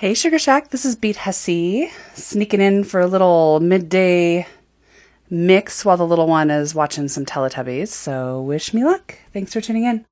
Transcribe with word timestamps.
Hey, 0.00 0.14
Sugar 0.14 0.38
Shack, 0.38 0.70
this 0.70 0.86
is 0.86 0.96
Beat 0.96 1.16
Hussy, 1.16 1.90
sneaking 2.14 2.62
in 2.62 2.84
for 2.84 3.00
a 3.00 3.06
little 3.06 3.60
midday 3.60 4.46
mix 5.28 5.84
while 5.84 5.98
the 5.98 6.06
little 6.06 6.26
one 6.26 6.50
is 6.50 6.74
watching 6.74 7.06
some 7.06 7.26
Teletubbies. 7.26 7.88
So, 7.88 8.40
wish 8.40 8.72
me 8.72 8.82
luck. 8.82 9.18
Thanks 9.34 9.52
for 9.52 9.60
tuning 9.60 9.84
in. 9.84 10.06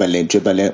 She's 0.00 0.26
dribbling, 0.26 0.26
dribbling. 0.26 0.72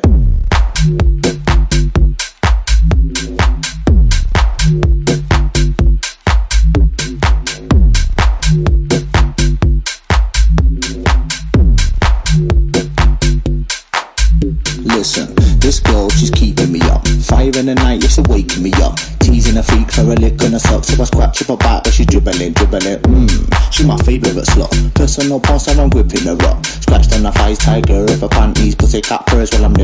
Listen, 14.85 15.35
this 15.59 15.81
girl, 15.81 16.09
she's 16.11 16.31
keeping 16.31 16.73
me 16.73 16.81
up. 16.83 17.07
Fire 17.25 17.47
in 17.47 17.67
the 17.67 17.75
night, 17.75 18.05
it's 18.05 18.19
waking 18.29 18.63
me 18.63 18.73
up. 18.75 18.97
Teasing 19.21 19.57
a 19.57 19.63
freak 19.63 19.91
for 19.91 20.03
a 20.03 20.15
lick 20.15 20.41
on 20.45 20.55
a 20.55 20.61
sock. 20.61 20.85
So 20.85 21.01
I 21.01 21.05
scratch 21.05 21.43
up 21.43 21.49
her 21.49 21.57
back, 21.57 21.85
but 21.85 21.93
she's 21.93 22.07
dribbling, 22.07 22.53
dribbling. 22.53 23.01
Mmm, 23.03 23.73
she 23.73 23.85
my 23.85 23.97
favourite 23.99 24.47
slot. 24.47 24.73
Personal 24.95 25.41
boss, 25.41 25.67
and 25.69 25.81
I'm 25.81 25.89
gripping 25.89 26.23
her 26.23 26.39
up. 26.47 26.56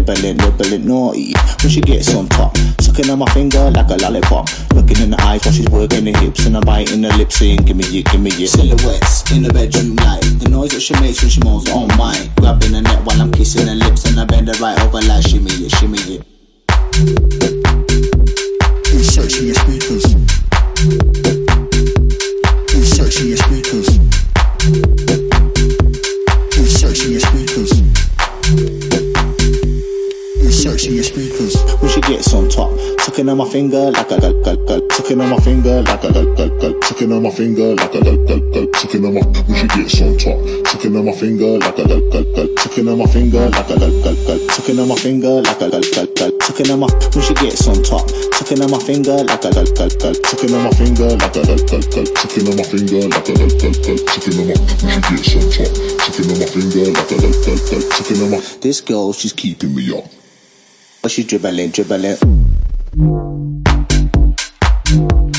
I'm 0.02 0.14
nibbling, 0.14 0.36
nibbling 0.36 0.86
naughty. 0.86 1.32
When 1.62 1.70
she 1.70 1.80
gets 1.80 2.12
on 2.14 2.26
top, 2.26 2.56
sucking 2.80 3.08
on 3.08 3.20
my 3.20 3.26
finger 3.32 3.70
like 3.70 3.88
a 3.88 3.96
lollipop. 4.02 4.48
Looking 4.74 4.98
in 4.98 5.10
the 5.10 5.20
eyes 5.22 5.44
while 5.44 5.54
she's 5.54 5.68
working 5.68 6.04
the 6.04 6.12
hips, 6.18 6.44
and 6.44 6.56
I'm 6.56 6.62
biting 6.62 7.02
the 7.02 7.16
lips, 7.16 7.36
saying, 7.36 7.58
Give 7.58 7.76
me 7.76 7.84
your, 7.86 8.02
give 8.02 8.20
me 8.20 8.30
your 8.32 8.48
silhouettes 8.48 9.30
in 9.30 9.42
the 9.42 9.52
bedroom 9.52 9.94
light. 9.96 10.22
The 10.40 10.48
noise 10.48 10.70
that 10.72 10.80
she 10.80 10.94
makes 10.94 11.22
when 11.22 11.30
she 11.30 11.40
moves 11.44 11.70
on 11.70 11.90
oh 11.92 11.96
mine. 11.96 12.30
Grabbing 12.36 12.72
the 12.72 12.82
neck 12.82 13.06
while 13.06 13.20
I'm 13.20 13.30
kissing 13.30 13.68
her 13.68 13.74
lips, 13.74 14.04
and 14.06 14.18
I 14.18 14.24
bend 14.24 14.48
her 14.48 14.54
right 14.54 14.78
over 14.82 15.00
like 15.06 15.22
shimmy 15.22 15.52
it, 15.52 15.70
shimmy 15.70 15.98
it. 16.18 16.26
Searching 19.06 19.46
your 19.46 19.54
speakers. 19.54 20.11
Sucking 33.22 33.30
on 33.30 33.38
my 33.38 33.52
finger 33.52 33.90
like 33.92 34.10
a 34.10 34.20
gal 34.20 34.42
gal 34.42 34.56
gal. 34.66 34.90
Sucking 34.90 35.20
on 35.20 35.30
my 35.30 35.38
finger 35.38 35.82
like 35.82 36.02
a 36.02 36.12
gal 36.12 36.34
gal 36.34 36.48
gal. 36.58 36.82
Sucking 36.82 37.12
on 37.12 37.22
my 37.22 37.30
finger 37.30 37.74
like 37.74 37.94
a 37.94 38.02
gal 38.02 38.26
gal 38.26 38.40
gal. 38.50 38.66
Sucking 38.74 39.04
on 39.04 39.14
my 39.14 39.20
when 39.22 39.54
she 39.54 39.66
gets 39.68 40.00
on 40.02 40.18
top. 40.18 40.66
Sucking 40.66 40.96
on 40.96 41.04
my 41.04 41.12
finger 41.12 41.58
like 41.58 41.78
a 41.78 41.86
gal 41.86 42.00
gal 42.10 42.24
gal. 42.34 42.48
Sucking 42.58 42.88
on 42.88 42.98
my 42.98 43.06
finger 43.06 43.48
like 43.48 43.70
a 43.70 43.78
gal 43.78 44.02
gal 44.02 44.16
gal. 44.26 44.38
Sucking 44.50 44.78
on 44.78 44.88
my 44.88 44.96
finger 44.96 45.38
like 45.38 45.60
a 45.60 45.70
gal 45.70 45.82
gal 45.94 46.06
gal. 46.18 46.30
Sucking 46.42 46.70
on 46.72 46.80
my 46.80 46.88
when 46.90 47.22
she 47.22 47.34
gets 47.34 47.68
on 47.68 47.82
top. 47.82 48.10
Sucking 48.10 48.60
on 48.62 48.70
my 48.70 48.78
finger 48.82 49.16
like 49.22 49.44
a 49.44 49.50
gal 49.54 49.70
gal 49.70 49.92
gal. 50.02 50.14
Sucking 50.26 50.54
on 50.54 50.62
my 50.66 50.72
finger 50.74 51.10
like 51.14 51.36
a 51.38 51.42
gal 51.46 51.62
gal 51.62 51.82
gal. 51.94 52.06
Sucking 52.18 52.46
on 52.50 52.56
my 52.58 52.66
finger 52.66 53.06
like 53.06 53.22
a 53.22 53.34
gal 53.38 53.52
gal 53.54 53.70
gal. 53.70 53.98
Sucking 54.10 54.34
on 54.34 54.46
my 54.50 54.56
when 54.82 55.22
she 55.22 55.38
gets 55.38 55.38
on 55.38 55.46
top. 55.54 55.70
Sucking 56.10 56.26
on 56.26 56.38
my 56.42 56.48
finger 56.50 56.90
like 56.90 57.06
a 57.06 57.16
gal 57.22 57.34
gal 57.38 57.58
gal. 57.70 57.82
Sucking 57.86 58.18
on 58.18 58.30
my 58.34 58.40
this 58.58 58.80
girl 58.82 59.12
she's 59.14 59.32
keeping 59.32 59.74
me 59.74 59.94
up. 59.94 60.10
But 61.02 61.10
she 61.10 61.22
dribbling, 61.22 61.70
dribbling. 61.70 62.18
Thank 62.94 63.32
you. 64.90 65.31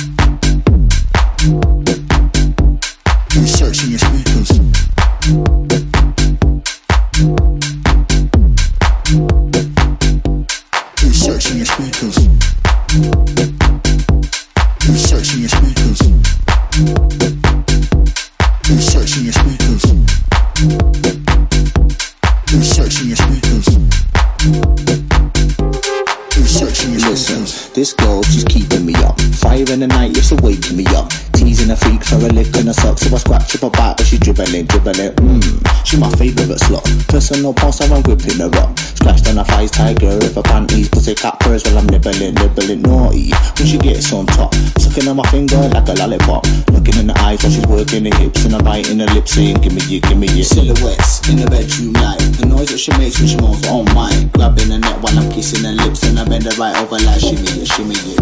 Personal 37.24 37.54
boss, 37.54 37.80
I'm 37.80 38.04
whipping 38.04 38.40
her 38.40 38.52
up. 38.60 38.78
Scratched 38.78 39.30
on 39.30 39.38
her 39.38 39.46
thighs, 39.46 39.72
tiger, 39.72 40.20
her 40.20 40.42
panties. 40.44 40.90
Pussy 40.90 41.16
cat 41.16 41.40
purrs 41.40 41.64
while 41.64 41.78
I'm 41.78 41.88
nibbling, 41.88 42.36
nibbling 42.36 42.82
naughty. 42.82 43.32
When 43.56 43.66
she 43.66 43.78
gets 43.78 44.12
on 44.12 44.26
top, 44.26 44.54
sucking 44.78 45.08
on 45.08 45.16
my 45.16 45.24
finger 45.32 45.56
like 45.72 45.88
a 45.88 45.94
lollipop. 45.94 46.44
Looking 46.76 47.00
in 47.00 47.08
the 47.08 47.18
eyes 47.20 47.42
while 47.42 47.54
she's 47.54 47.66
working 47.66 48.04
the 48.04 48.14
hips 48.18 48.44
and 48.44 48.54
I'm 48.54 48.66
biting 48.66 49.00
her 49.00 49.06
lips, 49.06 49.32
saying, 49.32 49.62
Give 49.62 49.72
me 49.72 49.80
your, 49.88 50.02
give 50.02 50.18
me 50.18 50.28
your 50.36 50.44
silhouettes 50.44 51.24
in 51.30 51.40
the 51.40 51.48
bedroom 51.48 51.94
light. 51.94 52.20
The 52.36 52.46
noise 52.46 52.76
that 52.76 52.80
she 52.80 52.92
makes 53.00 53.18
when 53.18 53.30
she 53.30 53.38
moves 53.40 53.66
on 53.72 53.86
mine. 53.96 54.28
Grabbing 54.36 54.72
her 54.72 54.80
neck 54.80 55.02
while 55.02 55.18
I'm 55.18 55.32
kissing 55.32 55.64
her 55.64 55.72
lips, 55.72 56.04
and 56.04 56.20
I 56.20 56.28
bend 56.28 56.44
her 56.44 56.52
right 56.60 56.76
over 56.76 57.00
like 57.08 57.24
shimmy 57.24 57.64
shimmy 57.64 57.96
it. 58.04 58.20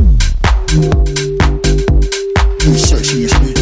Researching 2.69 3.21
your 3.21 3.29
speakers. 3.29 3.61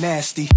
Nasty. 0.00 0.48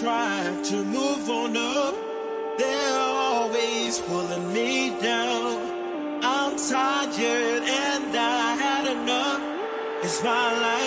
try 0.00 0.56
to 0.62 0.84
move 0.84 1.28
on 1.28 1.56
up, 1.56 1.94
they're 2.56 2.98
always 3.00 3.98
pulling 3.98 4.52
me 4.52 4.90
down. 5.00 6.22
I'm 6.22 6.56
tired 6.56 7.62
and 7.64 8.16
I 8.16 8.54
had 8.54 8.86
enough. 8.86 10.04
It's 10.04 10.22
my 10.22 10.60
life. 10.60 10.77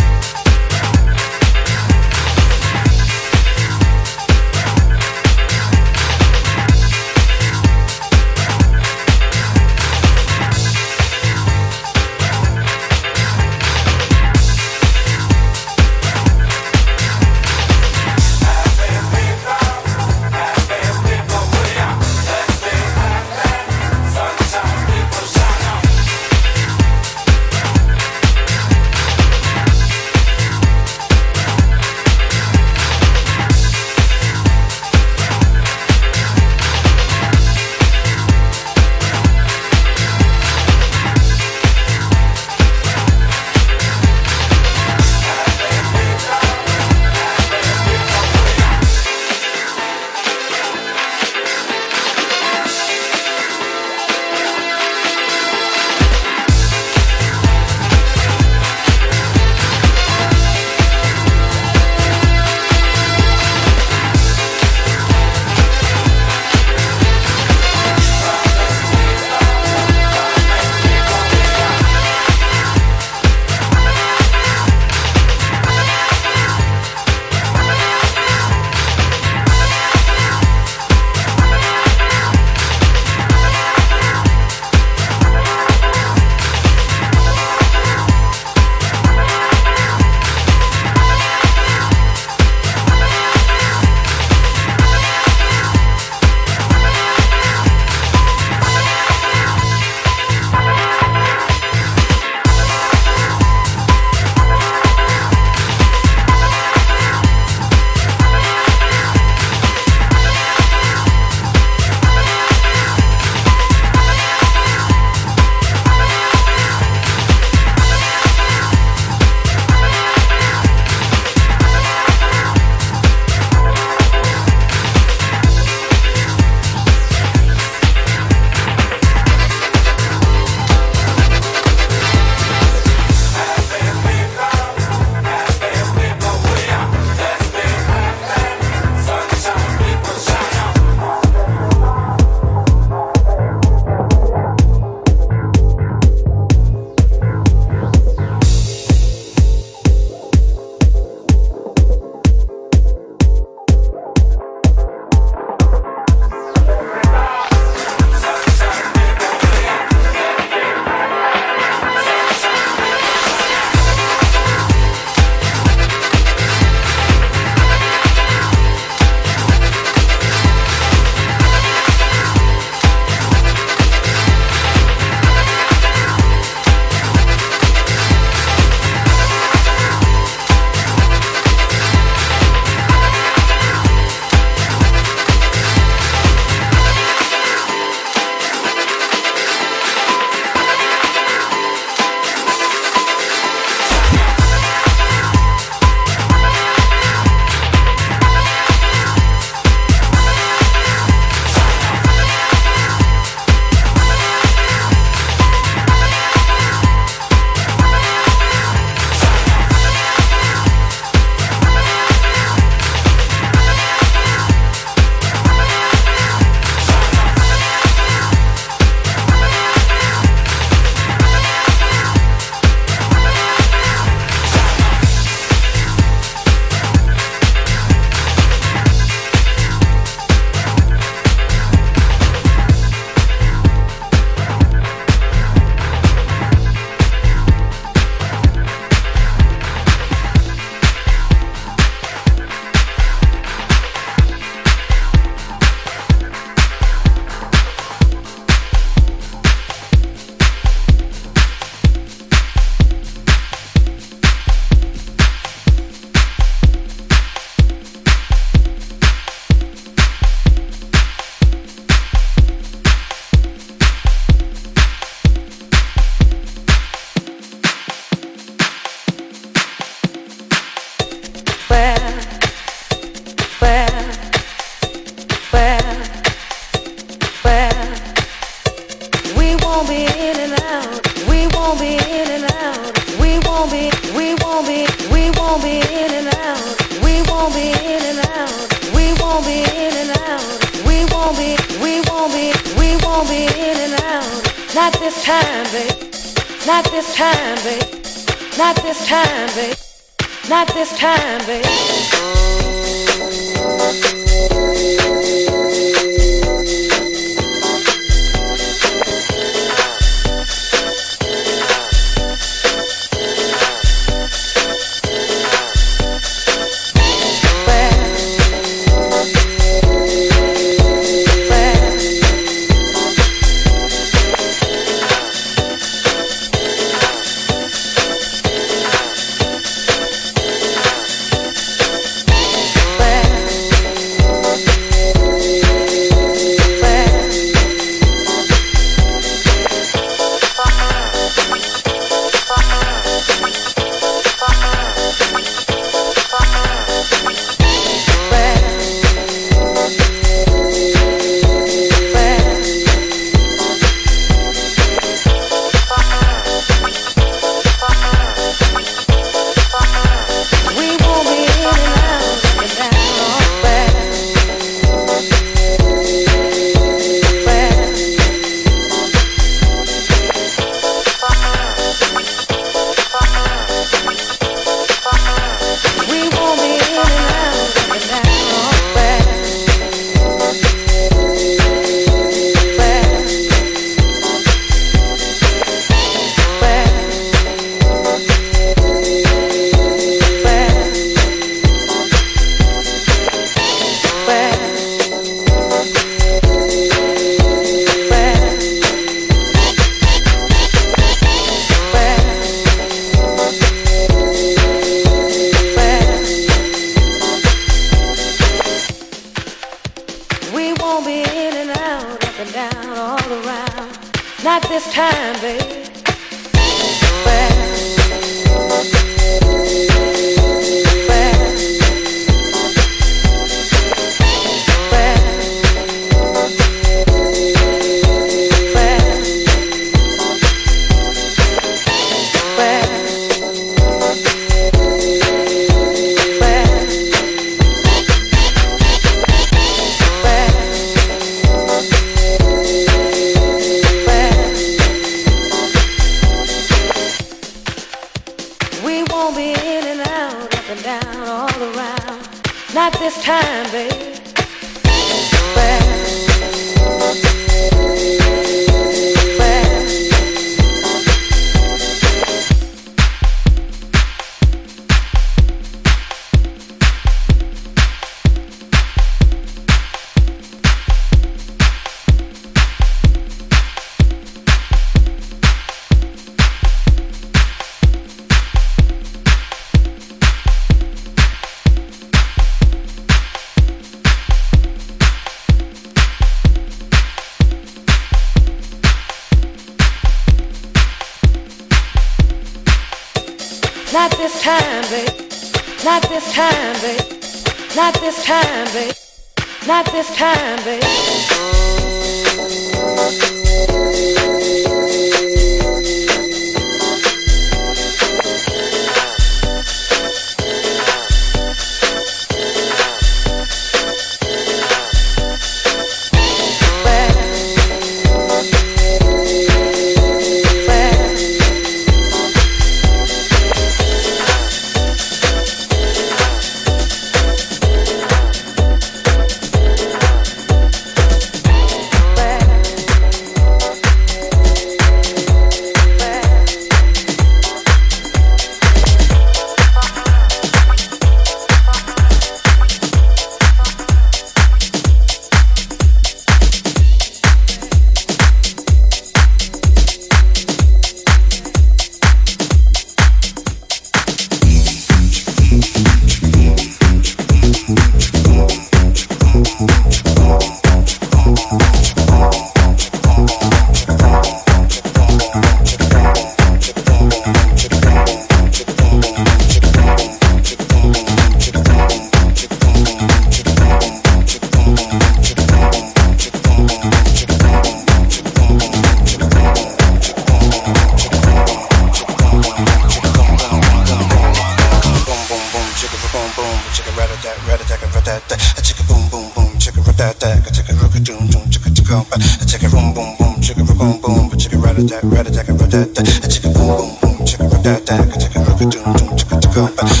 that. 588.29 588.39
That 588.39 588.59
a 588.59 588.61
chicka 588.61 588.83
boom 588.87 589.09
boom 589.09 589.31
boom 589.35 589.49
chicka 589.59 589.81
ra 589.85 589.93
that 589.93 590.19
that 590.21 590.47
a 590.47 590.51
chicka 590.51 590.73
rooka 590.79 590.99
doom 591.03 591.27
doom 591.29 591.45
chicka 591.49 591.69
chicka 591.73 591.95
um 591.95 592.21
a 592.41 592.45
chicka 592.45 592.67
room 592.73 592.93
boom 592.93 593.15
boom 593.19 593.35
chicka 593.41 593.63
ra 593.67 593.75
boom 593.75 594.01
boom. 594.01 594.31
A 594.31 594.35
chicka 594.37 594.57
ra 594.63 594.73
that 594.73 595.03
ra 595.03 595.23
that 595.23 595.47
ra 595.49 595.67
that 595.67 595.95
that 595.95 596.07
a 596.25 596.27
chicka 596.27 596.49
boom 596.53 596.69
boom 596.77 596.91
boom 597.01 597.25
chicka 597.27 597.45
ra 597.51 597.59
that 597.63 597.85
that 597.87 598.01
a 598.01 598.17
chicka 598.19 598.39
rooka 598.45 598.65
doom 598.71 598.93
doom 598.97 599.09
chicka 599.17 599.35
chicka 599.41 599.61
um 599.83 600.00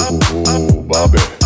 oh, 0.00 0.44
oh, 0.46 0.82
Bobby. 0.82 1.37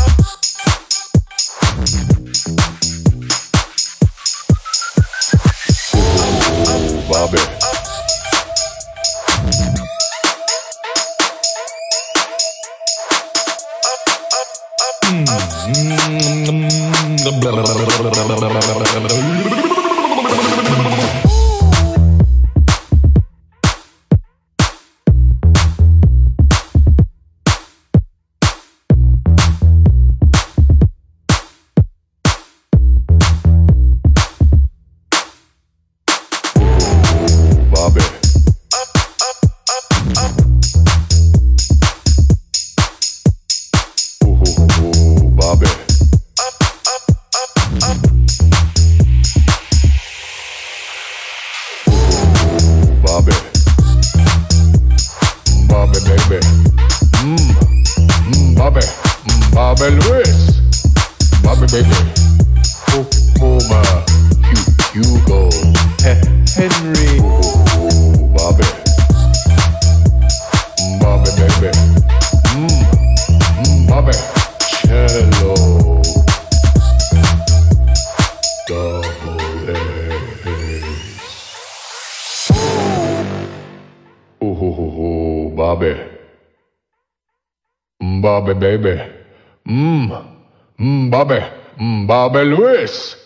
Carmen 92.23 92.55
Luis. 92.55 93.17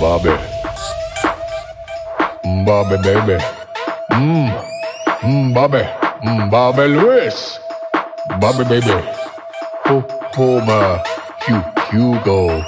Bobby, 0.00 0.34
mm, 2.42 3.04
baby. 3.04 3.38
Mmm, 4.10 4.50
mmm, 5.22 5.54
Bobby, 5.54 5.82
mmm, 6.24 6.50
Bobby 6.50 6.88
Lewis. 6.88 7.63
Bobby 8.26 8.64
baby, 8.64 9.06
Poma, 10.32 10.72
uh, 10.72 11.88
Hugo, 11.90 12.58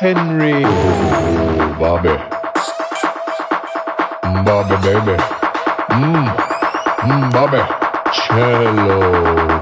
Henry, 0.00 0.62
Bobby, 1.78 2.16
Bobby 4.44 4.76
baby, 4.82 5.16
mm, 5.92 6.26
mm 7.04 7.32
Bobby, 7.32 7.62
Cello. 8.14 9.61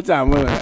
This 0.00 0.06
shit 0.06 0.16
over 0.16 0.44
one 0.44 0.57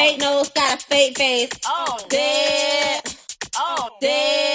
fake 0.00 0.20
nose, 0.20 0.48
got 0.50 0.82
a 0.82 0.86
fake 0.86 1.18
face. 1.18 1.50
Oh, 1.66 1.98
dead. 2.08 3.02
Oh, 3.56 3.90
dead. 4.00 4.49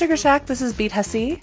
Sugar 0.00 0.16
Shack, 0.16 0.46
this 0.46 0.62
is 0.62 0.72
Beat 0.72 0.92
Hussy. 0.92 1.42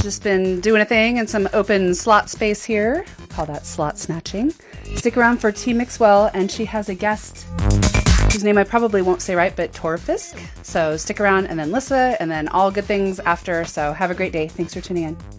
Just 0.00 0.22
been 0.22 0.58
doing 0.62 0.80
a 0.80 0.86
thing 0.86 1.18
in 1.18 1.26
some 1.26 1.46
open 1.52 1.94
slot 1.94 2.30
space 2.30 2.64
here. 2.64 3.04
Call 3.28 3.44
that 3.44 3.66
slot 3.66 3.98
snatching. 3.98 4.54
Stick 4.94 5.18
around 5.18 5.36
for 5.36 5.52
T 5.52 5.74
Mixwell, 5.74 6.30
and 6.32 6.50
she 6.50 6.64
has 6.64 6.88
a 6.88 6.94
guest 6.94 7.42
whose 8.32 8.42
name 8.42 8.56
I 8.56 8.64
probably 8.64 9.02
won't 9.02 9.20
say 9.20 9.34
right, 9.34 9.54
but 9.54 9.74
Torfisk. 9.74 10.40
So 10.64 10.96
stick 10.96 11.20
around, 11.20 11.48
and 11.48 11.58
then 11.58 11.72
Lissa, 11.72 12.16
and 12.20 12.30
then 12.30 12.48
all 12.48 12.70
good 12.70 12.86
things 12.86 13.20
after. 13.20 13.66
So 13.66 13.92
have 13.92 14.10
a 14.10 14.14
great 14.14 14.32
day. 14.32 14.48
Thanks 14.48 14.72
for 14.72 14.80
tuning 14.80 15.02
in. 15.04 15.33